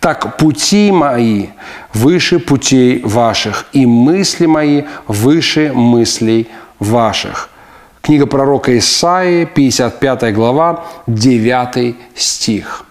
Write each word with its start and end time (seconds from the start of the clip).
так 0.00 0.36
пути 0.36 0.90
мои 0.92 1.48
выше 1.92 2.38
путей 2.38 3.02
ваших, 3.02 3.66
и 3.72 3.86
мысли 3.86 4.46
мои 4.46 4.84
выше 5.06 5.72
мыслей 5.72 6.48
ваших. 6.78 7.50
Книга 8.02 8.26
пророка 8.26 8.76
Исаии, 8.78 9.44
55 9.44 10.34
глава, 10.34 10.84
9 11.06 11.96
стих. 12.14 12.84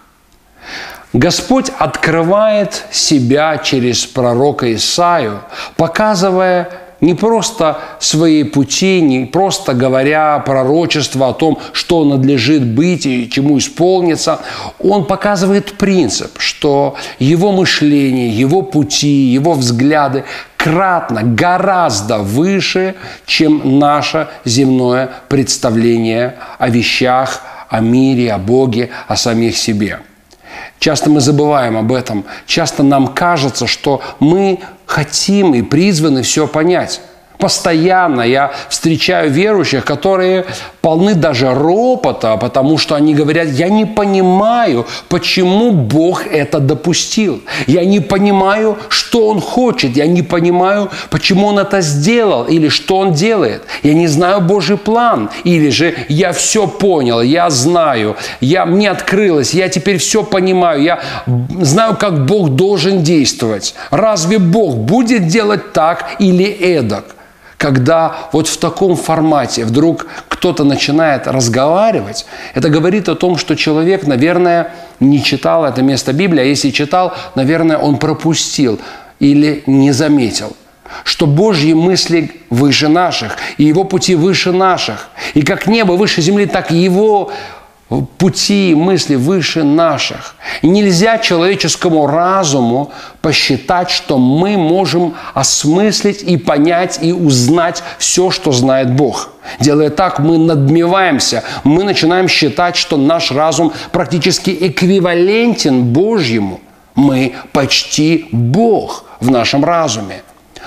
Господь 1.12 1.70
открывает 1.78 2.84
себя 2.90 3.56
через 3.58 4.04
пророка 4.04 4.74
Исаию, 4.74 5.40
показывая 5.76 6.68
не 7.00 7.14
просто 7.14 7.78
свои 8.00 8.42
пути, 8.44 9.00
не 9.00 9.26
просто 9.26 9.74
говоря 9.74 10.38
пророчество 10.38 11.28
о 11.28 11.32
том, 11.32 11.58
что 11.72 12.04
надлежит 12.04 12.66
быть 12.66 13.06
и 13.06 13.28
чему 13.30 13.58
исполнится. 13.58 14.40
Он 14.78 15.04
показывает 15.04 15.74
принцип, 15.74 16.38
что 16.38 16.96
его 17.18 17.52
мышление, 17.52 18.28
его 18.28 18.62
пути, 18.62 19.08
его 19.08 19.52
взгляды 19.52 20.24
кратно, 20.56 21.22
гораздо 21.22 22.18
выше, 22.18 22.94
чем 23.26 23.78
наше 23.78 24.28
земное 24.44 25.10
представление 25.28 26.36
о 26.58 26.68
вещах, 26.68 27.42
о 27.68 27.80
мире, 27.80 28.32
о 28.32 28.38
Боге, 28.38 28.90
о 29.06 29.16
самих 29.16 29.56
себе. 29.56 30.00
Часто 30.78 31.10
мы 31.10 31.20
забываем 31.20 31.76
об 31.76 31.92
этом. 31.92 32.24
Часто 32.46 32.82
нам 32.82 33.08
кажется, 33.08 33.66
что 33.66 34.00
мы 34.20 34.60
хотим 34.96 35.54
и 35.54 35.60
призваны 35.60 36.22
все 36.22 36.46
понять. 36.46 37.02
Постоянно 37.38 38.22
я 38.22 38.52
встречаю 38.68 39.30
верующих, 39.30 39.84
которые 39.84 40.46
полны 40.80 41.14
даже 41.14 41.52
ропота, 41.52 42.36
потому 42.36 42.78
что 42.78 42.94
они 42.94 43.14
говорят, 43.14 43.48
я 43.48 43.68
не 43.68 43.84
понимаю, 43.84 44.86
почему 45.08 45.72
Бог 45.72 46.26
это 46.26 46.60
допустил. 46.60 47.42
Я 47.66 47.84
не 47.84 48.00
понимаю, 48.00 48.78
что 48.88 49.28
Он 49.28 49.40
хочет. 49.40 49.96
Я 49.96 50.06
не 50.06 50.22
понимаю, 50.22 50.90
почему 51.10 51.48
Он 51.48 51.58
это 51.58 51.80
сделал 51.80 52.44
или 52.44 52.68
что 52.68 52.98
Он 52.98 53.12
делает. 53.12 53.62
Я 53.82 53.94
не 53.94 54.06
знаю 54.08 54.40
Божий 54.40 54.76
план. 54.76 55.28
Или 55.44 55.70
же 55.70 55.94
я 56.08 56.32
все 56.32 56.66
понял, 56.66 57.20
я 57.20 57.50
знаю, 57.50 58.16
я, 58.40 58.64
мне 58.64 58.90
открылось, 58.90 59.54
я 59.54 59.68
теперь 59.68 59.98
все 59.98 60.22
понимаю, 60.22 60.82
я 60.82 61.00
знаю, 61.60 61.96
как 61.96 62.26
Бог 62.26 62.50
должен 62.50 63.02
действовать. 63.02 63.74
Разве 63.90 64.38
Бог 64.38 64.76
будет 64.76 65.26
делать 65.26 65.72
так 65.72 66.16
или 66.18 66.44
эдак? 66.44 67.16
Когда 67.58 68.16
вот 68.32 68.48
в 68.48 68.56
таком 68.58 68.96
формате 68.96 69.64
вдруг 69.64 70.06
кто-то 70.28 70.64
начинает 70.64 71.26
разговаривать, 71.26 72.26
это 72.54 72.68
говорит 72.68 73.08
о 73.08 73.14
том, 73.14 73.38
что 73.38 73.56
человек, 73.56 74.06
наверное, 74.06 74.72
не 75.00 75.22
читал 75.22 75.64
это 75.64 75.82
место 75.82 76.12
Библии, 76.12 76.42
а 76.42 76.44
если 76.44 76.70
читал, 76.70 77.14
наверное, 77.34 77.78
он 77.78 77.98
пропустил 77.98 78.78
или 79.18 79.62
не 79.66 79.92
заметил 79.92 80.56
что 81.04 81.26
Божьи 81.26 81.72
мысли 81.72 82.30
выше 82.50 82.88
наших, 82.88 83.36
и 83.58 83.64
Его 83.64 83.84
пути 83.84 84.14
выше 84.14 84.52
наших. 84.52 85.08
И 85.34 85.42
как 85.42 85.66
небо 85.66 85.92
выше 85.92 86.22
земли, 86.22 86.46
так 86.46 86.70
и 86.70 86.76
Его 86.76 87.32
пути 87.88 88.72
и 88.72 88.74
мысли 88.74 89.14
выше 89.14 89.62
наших. 89.62 90.34
Нельзя 90.62 91.18
человеческому 91.18 92.06
разуму 92.06 92.90
посчитать, 93.22 93.90
что 93.90 94.18
мы 94.18 94.56
можем 94.56 95.14
осмыслить 95.34 96.22
и 96.22 96.36
понять 96.36 96.98
и 97.00 97.12
узнать 97.12 97.82
все, 97.98 98.30
что 98.30 98.50
знает 98.50 98.92
Бог. 98.92 99.30
Делая 99.60 99.90
так, 99.90 100.18
мы 100.18 100.36
надмеваемся, 100.38 101.44
мы 101.62 101.84
начинаем 101.84 102.28
считать, 102.28 102.76
что 102.76 102.96
наш 102.96 103.30
разум 103.30 103.72
практически 103.92 104.56
эквивалентен 104.60 105.84
Божьему. 105.84 106.60
Мы 106.96 107.34
почти 107.52 108.26
Бог 108.32 109.04
в 109.20 109.30
нашем 109.30 109.64
разуме. 109.64 110.22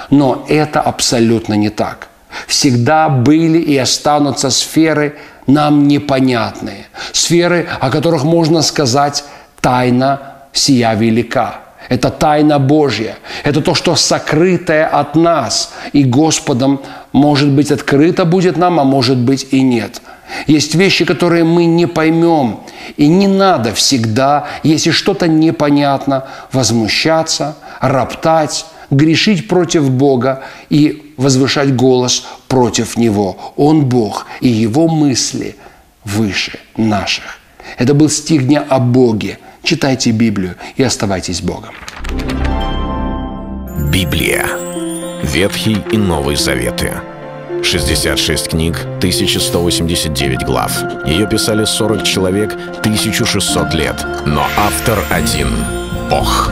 Но 0.10 0.46
это 0.48 0.80
абсолютно 0.80 1.56
не 1.56 1.70
так. 1.70 2.08
Всегда 2.48 3.10
были 3.10 3.60
и 3.60 3.78
останутся 3.78 4.50
сферы– 4.50 5.16
нам 5.50 5.88
непонятные. 5.88 6.88
Сферы, 7.12 7.68
о 7.80 7.90
которых 7.90 8.24
можно 8.24 8.62
сказать 8.62 9.24
«тайна 9.62 10.20
сия 10.54 10.94
велика». 10.94 11.62
Это 11.90 12.12
тайна 12.12 12.60
Божья. 12.60 13.16
Это 13.44 13.62
то, 13.62 13.74
что 13.74 13.96
сокрытое 13.96 14.86
от 14.86 15.16
нас. 15.16 15.74
И 15.92 16.04
Господом, 16.04 16.82
может 17.12 17.50
быть, 17.50 17.72
открыто 17.72 18.26
будет 18.26 18.58
нам, 18.58 18.80
а 18.80 18.84
может 18.84 19.18
быть 19.18 19.48
и 19.52 19.62
нет. 19.62 20.02
Есть 20.46 20.76
вещи, 20.76 21.04
которые 21.04 21.44
мы 21.44 21.66
не 21.66 21.88
поймем. 21.88 22.60
И 22.98 23.08
не 23.08 23.28
надо 23.28 23.74
всегда, 23.74 24.46
если 24.62 24.92
что-то 24.92 25.28
непонятно, 25.28 26.26
возмущаться, 26.52 27.56
роптать, 27.82 28.66
грешить 28.90 29.48
против 29.48 29.90
Бога 29.90 30.44
и 30.70 31.14
возвышать 31.18 31.76
голос 31.76 32.26
против 32.48 32.98
Него. 32.98 33.54
Он 33.56 33.86
Бог, 33.86 34.26
и 34.42 34.48
Его 34.48 34.88
мысли 34.88 35.56
выше 36.04 36.60
наших. 36.78 37.40
Это 37.78 37.94
был 37.94 38.10
стих 38.10 38.48
дня 38.48 38.66
о 38.68 38.80
Боге. 38.80 39.40
Читайте 39.64 40.12
Библию 40.12 40.56
и 40.78 40.84
оставайтесь 40.84 41.42
Богом. 41.42 41.74
Библия. 43.92 44.48
Ветхий 45.24 45.78
и 45.92 45.98
Новый 45.98 46.36
Заветы. 46.36 46.94
66 47.64 48.50
книг, 48.50 48.78
1189 48.98 50.44
глав. 50.46 50.72
Ее 51.06 51.28
писали 51.28 51.66
40 51.66 52.04
человек, 52.04 52.54
1600 52.54 53.74
лет. 53.74 54.06
Но 54.26 54.46
автор 54.58 55.04
один— 55.10 55.50
Бог. 56.10 56.52